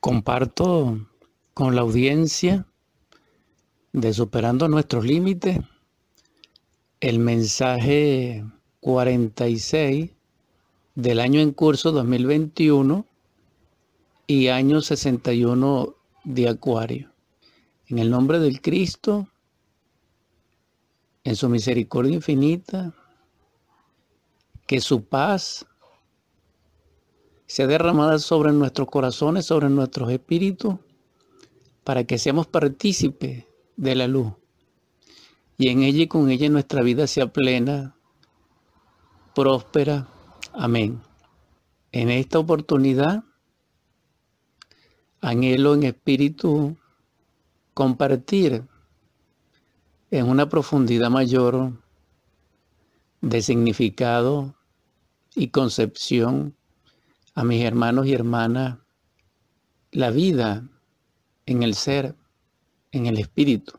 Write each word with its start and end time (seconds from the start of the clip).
Comparto 0.00 1.06
con 1.52 1.74
la 1.76 1.82
audiencia 1.82 2.66
de 3.92 4.14
Superando 4.14 4.66
nuestros 4.66 5.04
límites 5.04 5.58
el 7.00 7.18
mensaje 7.18 8.42
46 8.80 10.10
del 10.94 11.20
año 11.20 11.40
en 11.40 11.52
curso 11.52 11.92
2021 11.92 13.04
y 14.26 14.48
año 14.48 14.80
61 14.80 15.94
de 16.24 16.48
Acuario. 16.48 17.10
En 17.88 17.98
el 17.98 18.10
nombre 18.10 18.38
del 18.38 18.62
Cristo, 18.62 19.28
en 21.24 21.36
su 21.36 21.48
misericordia 21.50 22.14
infinita, 22.14 22.94
que 24.66 24.80
su 24.80 25.04
paz 25.04 25.66
sea 27.50 27.66
derramada 27.66 28.20
sobre 28.20 28.52
nuestros 28.52 28.86
corazones, 28.86 29.44
sobre 29.44 29.68
nuestros 29.68 30.08
espíritus, 30.12 30.76
para 31.82 32.04
que 32.04 32.16
seamos 32.16 32.46
partícipes 32.46 33.44
de 33.76 33.94
la 33.96 34.06
luz. 34.06 34.34
Y 35.58 35.70
en 35.70 35.82
ella 35.82 36.02
y 36.02 36.06
con 36.06 36.30
ella 36.30 36.48
nuestra 36.48 36.80
vida 36.84 37.08
sea 37.08 37.32
plena, 37.32 37.96
próspera. 39.34 40.06
Amén. 40.52 41.00
En 41.90 42.10
esta 42.10 42.38
oportunidad, 42.38 43.24
anhelo 45.20 45.74
en 45.74 45.82
espíritu 45.82 46.76
compartir 47.74 48.62
en 50.12 50.28
una 50.28 50.48
profundidad 50.48 51.10
mayor 51.10 51.72
de 53.20 53.42
significado 53.42 54.54
y 55.34 55.48
concepción 55.48 56.54
a 57.40 57.44
mis 57.44 57.64
hermanos 57.64 58.06
y 58.06 58.12
hermanas 58.12 58.76
la 59.92 60.10
vida 60.10 60.68
en 61.46 61.62
el 61.62 61.74
ser, 61.74 62.14
en 62.92 63.06
el 63.06 63.18
espíritu. 63.18 63.78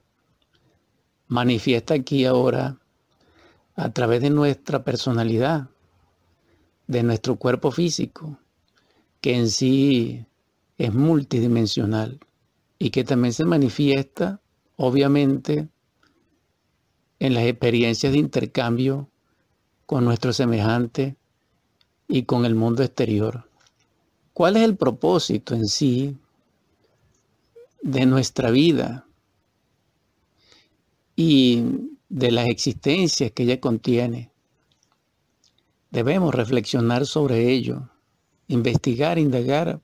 Manifiesta 1.27 1.93
aquí 1.93 2.25
ahora 2.25 2.79
a 3.75 3.91
través 3.91 4.23
de 4.23 4.31
nuestra 4.31 4.83
personalidad, 4.83 5.69
de 6.87 7.03
nuestro 7.03 7.35
cuerpo 7.35 7.69
físico, 7.69 8.39
que 9.21 9.35
en 9.35 9.47
sí 9.47 10.25
es 10.79 10.91
multidimensional 10.91 12.19
y 12.79 12.89
que 12.89 13.03
también 13.03 13.31
se 13.31 13.45
manifiesta, 13.45 14.41
obviamente, 14.75 15.69
en 17.19 17.35
las 17.35 17.43
experiencias 17.43 18.11
de 18.11 18.17
intercambio 18.17 19.11
con 19.85 20.03
nuestro 20.03 20.33
semejante 20.33 21.15
y 22.07 22.23
con 22.23 22.45
el 22.45 22.55
mundo 22.55 22.81
exterior. 22.81 23.50
¿Cuál 24.33 24.57
es 24.57 24.63
el 24.63 24.77
propósito 24.77 25.53
en 25.55 25.67
sí 25.67 26.17
de 27.81 28.05
nuestra 28.05 28.49
vida 28.49 29.05
y 31.15 31.63
de 32.07 32.31
las 32.31 32.47
existencias 32.47 33.31
que 33.31 33.43
ella 33.43 33.59
contiene? 33.59 34.31
Debemos 35.89 36.33
reflexionar 36.33 37.05
sobre 37.05 37.51
ello, 37.51 37.89
investigar, 38.47 39.19
indagar, 39.19 39.81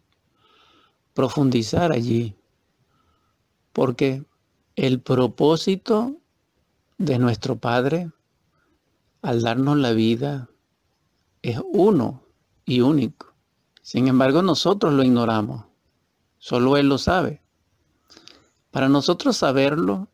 profundizar 1.14 1.92
allí, 1.92 2.36
porque 3.74 4.24
el 4.78 5.02
propósito 5.02 6.16
de 6.98 7.20
nuestro 7.20 7.58
Padre 7.58 8.12
al 9.22 9.42
darnos 9.42 9.78
la 9.78 9.92
vida 9.92 10.50
es 11.42 11.60
uno 11.74 12.24
y 12.66 12.82
único. 12.82 13.37
Sin 13.88 14.10
embargo, 14.10 14.42
nosotros 14.42 14.94
lo 14.94 15.02
ignoramos. 15.02 15.64
Solo 16.40 16.76
Él 16.76 16.90
lo 16.90 16.98
sabe. 16.98 17.42
Para 18.70 18.90
nosotros 18.90 19.38
saberlo, 19.38 20.10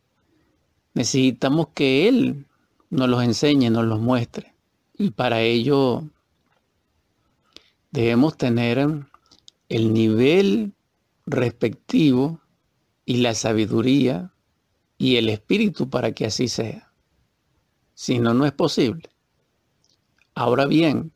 necesitamos 0.93 1.69
que 1.73 2.07
Él 2.07 2.45
nos 2.91 3.09
los 3.09 3.23
enseñe, 3.23 3.71
nos 3.71 3.85
los 3.85 3.99
muestre. 3.99 4.53
Y 4.95 5.09
para 5.09 5.41
ello 5.41 6.03
debemos 7.89 8.37
tener 8.37 9.07
el 9.69 9.91
nivel 9.91 10.73
respectivo 11.25 12.41
y 13.07 13.17
la 13.17 13.33
sabiduría 13.33 14.35
y 14.99 15.15
el 15.15 15.29
espíritu 15.29 15.89
para 15.89 16.11
que 16.11 16.27
así 16.27 16.47
sea. 16.47 16.93
Si 17.95 18.19
no, 18.19 18.35
no 18.35 18.45
es 18.45 18.51
posible. 18.51 19.09
Ahora 20.35 20.67
bien, 20.67 21.11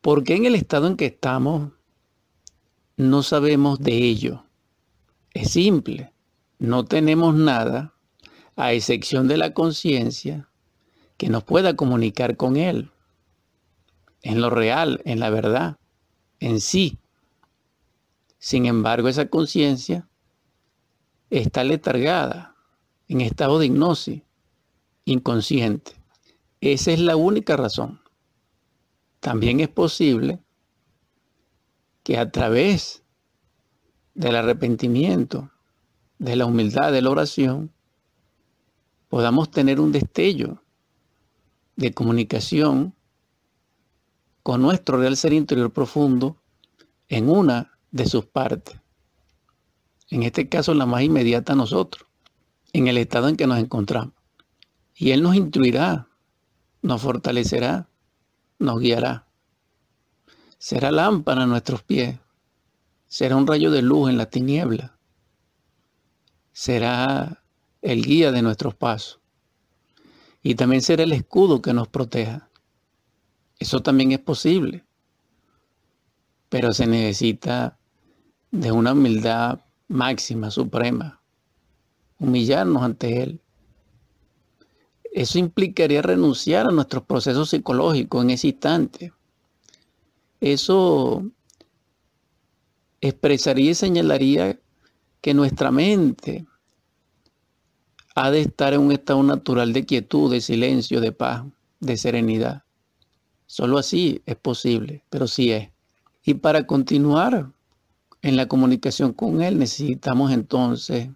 ¿por 0.00 0.24
qué 0.24 0.34
en 0.34 0.46
el 0.46 0.56
estado 0.56 0.88
en 0.88 0.96
que 0.96 1.06
estamos 1.06 1.75
no 2.96 3.22
sabemos 3.22 3.78
de 3.80 3.92
ello? 3.92 4.44
Es 5.34 5.50
simple, 5.50 6.12
no 6.58 6.84
tenemos 6.84 7.34
nada, 7.34 7.94
a 8.56 8.72
excepción 8.72 9.28
de 9.28 9.36
la 9.36 9.52
conciencia, 9.52 10.48
que 11.18 11.28
nos 11.28 11.44
pueda 11.44 11.76
comunicar 11.76 12.36
con 12.36 12.56
Él, 12.56 12.90
en 14.22 14.40
lo 14.40 14.50
real, 14.50 15.02
en 15.04 15.20
la 15.20 15.30
verdad, 15.30 15.78
en 16.40 16.60
sí. 16.60 16.98
Sin 18.38 18.66
embargo, 18.66 19.08
esa 19.08 19.28
conciencia 19.28 20.08
está 21.30 21.64
letargada, 21.64 22.56
en 23.08 23.20
estado 23.20 23.58
de 23.58 23.66
hipnosis, 23.66 24.22
inconsciente. 25.04 25.92
Esa 26.60 26.92
es 26.92 27.00
la 27.00 27.16
única 27.16 27.56
razón. 27.56 28.00
También 29.20 29.60
es 29.60 29.68
posible 29.68 30.45
que 32.06 32.18
a 32.18 32.30
través 32.30 33.02
del 34.14 34.36
arrepentimiento, 34.36 35.50
de 36.20 36.36
la 36.36 36.46
humildad, 36.46 36.92
de 36.92 37.02
la 37.02 37.10
oración, 37.10 37.72
podamos 39.08 39.50
tener 39.50 39.80
un 39.80 39.90
destello 39.90 40.62
de 41.74 41.92
comunicación 41.92 42.94
con 44.44 44.62
nuestro 44.62 44.98
real 44.98 45.16
ser 45.16 45.32
interior 45.32 45.72
profundo 45.72 46.36
en 47.08 47.28
una 47.28 47.76
de 47.90 48.06
sus 48.06 48.24
partes. 48.24 48.78
En 50.08 50.22
este 50.22 50.48
caso, 50.48 50.74
la 50.74 50.86
más 50.86 51.02
inmediata 51.02 51.54
a 51.54 51.56
nosotros, 51.56 52.06
en 52.72 52.86
el 52.86 52.98
estado 52.98 53.28
en 53.28 53.36
que 53.36 53.48
nos 53.48 53.58
encontramos. 53.58 54.14
Y 54.94 55.10
Él 55.10 55.24
nos 55.24 55.34
instruirá, 55.34 56.06
nos 56.82 57.02
fortalecerá, 57.02 57.88
nos 58.60 58.78
guiará. 58.78 59.25
Será 60.68 60.90
lámpara 60.90 61.44
a 61.44 61.46
nuestros 61.46 61.84
pies, 61.84 62.18
será 63.06 63.36
un 63.36 63.46
rayo 63.46 63.70
de 63.70 63.82
luz 63.82 64.10
en 64.10 64.18
la 64.18 64.26
tiniebla, 64.26 64.98
será 66.50 67.44
el 67.82 68.04
guía 68.04 68.32
de 68.32 68.42
nuestros 68.42 68.74
pasos 68.74 69.20
y 70.42 70.56
también 70.56 70.82
será 70.82 71.04
el 71.04 71.12
escudo 71.12 71.62
que 71.62 71.72
nos 71.72 71.86
proteja. 71.86 72.50
Eso 73.60 73.80
también 73.80 74.10
es 74.10 74.18
posible, 74.18 74.84
pero 76.48 76.72
se 76.72 76.88
necesita 76.88 77.78
de 78.50 78.72
una 78.72 78.92
humildad 78.92 79.60
máxima, 79.86 80.50
suprema, 80.50 81.22
humillarnos 82.18 82.82
ante 82.82 83.22
Él. 83.22 83.40
Eso 85.12 85.38
implicaría 85.38 86.02
renunciar 86.02 86.66
a 86.66 86.72
nuestros 86.72 87.04
procesos 87.04 87.50
psicológicos 87.50 88.24
en 88.24 88.30
ese 88.30 88.48
instante. 88.48 89.12
Eso 90.40 91.24
expresaría 93.00 93.70
y 93.70 93.74
señalaría 93.74 94.58
que 95.20 95.34
nuestra 95.34 95.70
mente 95.70 96.46
ha 98.14 98.30
de 98.30 98.42
estar 98.42 98.72
en 98.74 98.80
un 98.80 98.92
estado 98.92 99.22
natural 99.22 99.72
de 99.72 99.84
quietud, 99.84 100.30
de 100.30 100.40
silencio, 100.40 101.00
de 101.00 101.12
paz, 101.12 101.44
de 101.80 101.96
serenidad. 101.96 102.64
Solo 103.46 103.78
así 103.78 104.22
es 104.26 104.36
posible, 104.36 105.04
pero 105.10 105.26
sí 105.26 105.52
es. 105.52 105.70
Y 106.24 106.34
para 106.34 106.66
continuar 106.66 107.52
en 108.22 108.36
la 108.36 108.48
comunicación 108.48 109.12
con 109.12 109.42
Él 109.42 109.58
necesitamos 109.58 110.32
entonces 110.32 111.08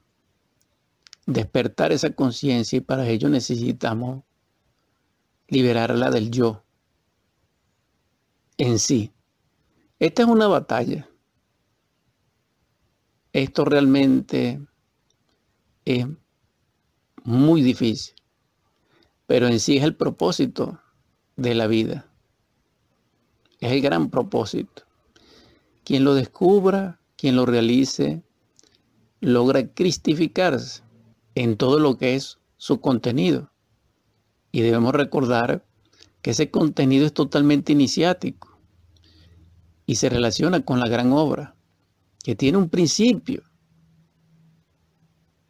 despertar 1.26 1.92
esa 1.92 2.10
conciencia 2.10 2.76
y 2.76 2.80
para 2.80 3.08
ello 3.08 3.28
necesitamos 3.28 4.22
liberarla 5.48 6.10
del 6.10 6.30
yo 6.30 6.62
en 8.60 8.78
sí. 8.78 9.10
Esta 9.98 10.22
es 10.22 10.28
una 10.28 10.46
batalla. 10.46 11.08
Esto 13.32 13.64
realmente 13.64 14.60
es 15.86 16.06
muy 17.24 17.62
difícil, 17.62 18.14
pero 19.26 19.46
en 19.46 19.60
sí 19.60 19.78
es 19.78 19.84
el 19.84 19.96
propósito 19.96 20.78
de 21.36 21.54
la 21.54 21.66
vida. 21.68 22.06
Es 23.60 23.72
el 23.72 23.80
gran 23.80 24.10
propósito. 24.10 24.82
Quien 25.82 26.04
lo 26.04 26.14
descubra, 26.14 27.00
quien 27.16 27.36
lo 27.36 27.46
realice, 27.46 28.22
logra 29.20 29.68
cristificarse 29.72 30.82
en 31.34 31.56
todo 31.56 31.78
lo 31.78 31.96
que 31.96 32.14
es 32.14 32.38
su 32.58 32.80
contenido. 32.80 33.50
Y 34.52 34.60
debemos 34.60 34.94
recordar 34.94 35.64
que 36.20 36.32
ese 36.32 36.50
contenido 36.50 37.06
es 37.06 37.14
totalmente 37.14 37.72
iniciático 37.72 38.49
y 39.86 39.96
se 39.96 40.08
relaciona 40.08 40.64
con 40.64 40.80
la 40.80 40.88
gran 40.88 41.12
obra, 41.12 41.56
que 42.22 42.36
tiene 42.36 42.58
un 42.58 42.68
principio, 42.68 43.42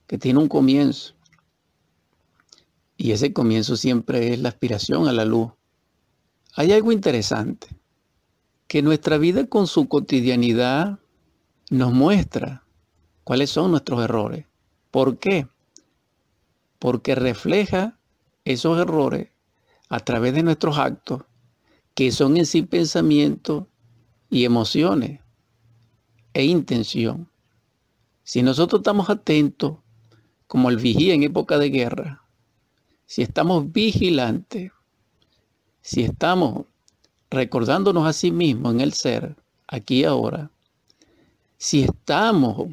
que 0.07 0.19
tiene 0.19 0.39
un 0.39 0.49
comienzo. 0.49 1.15
Y 2.97 3.13
ese 3.13 3.33
comienzo 3.33 3.77
siempre 3.77 4.33
es 4.33 4.41
la 4.41 4.51
aspiración 4.51 5.09
a 5.09 5.13
la 5.13 5.25
luz. 5.25 5.53
Hay 6.55 6.73
algo 6.73 6.93
interesante, 6.93 7.69
que 8.67 8.83
nuestra 8.83 9.19
vida 9.19 9.47
con 9.47 9.67
su 9.67 9.89
cotidianidad 9.89 11.01
nos 11.71 11.93
muestra 11.93 12.65
cuáles 13.25 13.51
son 13.51 13.71
nuestros 13.71 14.03
errores. 14.03 14.47
¿Por 14.91 15.19
qué? 15.19 15.47
Porque 16.79 17.15
refleja 17.15 17.99
esos 18.45 18.79
errores 18.79 19.29
a 19.89 20.01
través 20.01 20.35
de 20.35 20.43
nuestros 20.43 20.79
actos, 20.79 21.23
que 21.95 22.13
son 22.13 22.37
en 22.37 22.47
sí 22.47 22.63
pensamientos 22.63 23.67
y 24.31 24.45
emociones 24.45 25.21
e 26.33 26.45
intención. 26.45 27.29
Si 28.23 28.43
nosotros 28.43 28.81
estamos 28.81 29.11
atentos, 29.11 29.79
como 30.47 30.71
el 30.71 30.77
vigía 30.77 31.15
en 31.15 31.25
época 31.25 31.59
de 31.59 31.71
guerra, 31.71 32.25
si 33.07 33.23
estamos 33.23 33.73
vigilantes, 33.73 34.73
si 35.83 36.05
estamos 36.05 36.67
recordándonos 37.29 38.07
a 38.07 38.13
sí 38.13 38.31
mismos 38.31 38.75
en 38.75 38.81
el 38.81 38.93
ser, 38.93 39.37
aquí 39.67 40.01
y 40.01 40.05
ahora, 40.05 40.51
si 41.57 41.83
estamos 41.83 42.69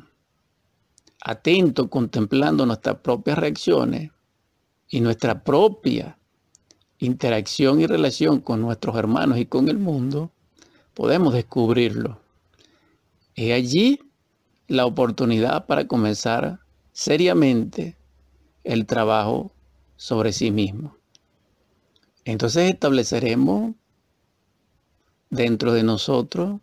atentos 1.23 1.87
contemplando 1.89 2.65
nuestras 2.65 2.97
propias 2.97 3.37
reacciones 3.37 4.11
y 4.89 5.01
nuestra 5.01 5.43
propia 5.43 6.17
interacción 6.99 7.81
y 7.81 7.87
relación 7.87 8.39
con 8.39 8.61
nuestros 8.61 8.95
hermanos 8.95 9.37
y 9.37 9.45
con 9.45 9.67
el 9.67 9.77
mundo, 9.77 10.31
podemos 10.97 11.31
descubrirlo. 11.31 12.19
Es 13.35 13.53
allí 13.53 13.99
la 14.67 14.87
oportunidad 14.87 15.67
para 15.67 15.87
comenzar 15.87 16.59
seriamente 16.91 17.95
el 18.63 18.87
trabajo 18.87 19.51
sobre 19.95 20.33
sí 20.33 20.49
mismo. 20.49 20.97
Entonces 22.25 22.71
estableceremos 22.73 23.75
dentro 25.29 25.71
de 25.71 25.83
nosotros 25.83 26.61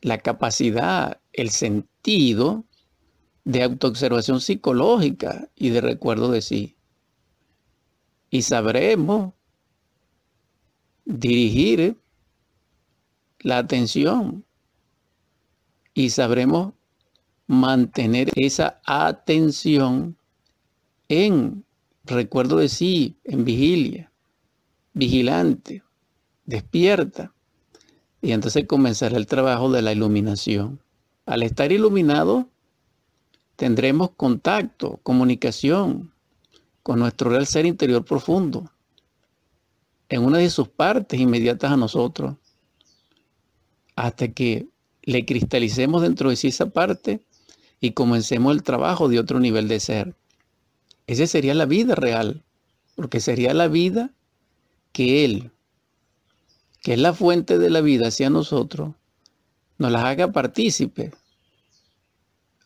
la 0.00 0.16
capacidad, 0.16 1.20
el 1.34 1.50
sentido 1.50 2.64
de 3.44 3.64
autoobservación 3.64 4.40
psicológica 4.40 5.50
y 5.54 5.68
de 5.68 5.82
recuerdo 5.82 6.30
de 6.30 6.40
sí. 6.40 6.74
Y 8.30 8.40
sabremos 8.40 9.34
dirigir 11.04 11.98
la 13.40 13.58
atención 13.58 14.44
y 15.94 16.10
sabremos 16.10 16.74
mantener 17.46 18.30
esa 18.36 18.80
atención 18.84 20.16
en 21.08 21.64
recuerdo 22.04 22.56
de 22.56 22.68
sí, 22.68 23.16
en 23.24 23.44
vigilia, 23.44 24.12
vigilante, 24.92 25.82
despierta. 26.44 27.32
Y 28.22 28.32
entonces 28.32 28.66
comenzará 28.66 29.16
el 29.16 29.26
trabajo 29.26 29.70
de 29.70 29.82
la 29.82 29.92
iluminación. 29.92 30.80
Al 31.26 31.42
estar 31.42 31.72
iluminado, 31.72 32.48
tendremos 33.56 34.10
contacto, 34.10 35.00
comunicación 35.02 36.12
con 36.82 36.98
nuestro 36.98 37.30
real 37.30 37.46
ser 37.46 37.66
interior 37.66 38.04
profundo, 38.04 38.70
en 40.08 40.24
una 40.24 40.38
de 40.38 40.50
sus 40.50 40.68
partes 40.68 41.20
inmediatas 41.20 41.70
a 41.70 41.76
nosotros, 41.76 42.36
hasta 43.96 44.28
que 44.28 44.66
le 45.02 45.24
cristalicemos 45.24 46.02
dentro 46.02 46.30
de 46.30 46.36
sí 46.36 46.48
esa 46.48 46.70
parte 46.70 47.20
y 47.80 47.92
comencemos 47.92 48.54
el 48.54 48.62
trabajo 48.62 49.08
de 49.08 49.18
otro 49.18 49.40
nivel 49.40 49.68
de 49.68 49.80
ser. 49.80 50.14
Esa 51.06 51.26
sería 51.26 51.54
la 51.54 51.66
vida 51.66 51.94
real, 51.94 52.44
porque 52.94 53.20
sería 53.20 53.54
la 53.54 53.68
vida 53.68 54.12
que 54.92 55.24
Él, 55.24 55.50
que 56.82 56.94
es 56.94 56.98
la 56.98 57.12
fuente 57.12 57.58
de 57.58 57.70
la 57.70 57.80
vida 57.80 58.08
hacia 58.08 58.30
nosotros, 58.30 58.94
nos 59.78 59.90
las 59.90 60.04
haga 60.04 60.30
partícipe, 60.30 61.12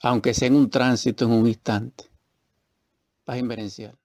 aunque 0.03 0.35
sea 0.35 0.49
en 0.49 0.57
un 0.57 0.69
tránsito, 0.69 1.25
en 1.25 1.31
un 1.31 1.47
instante. 1.47 2.05
Paz 3.25 3.39
inverencial. 3.39 3.97